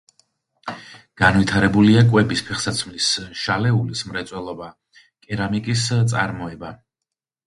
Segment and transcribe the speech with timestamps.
[1.21, 3.09] განვითარებულია კვების, ფეხსაცმლის,
[3.41, 4.71] შალეულის მრეწველობა,
[5.27, 5.85] კერამიკის
[6.15, 6.73] წარმოება.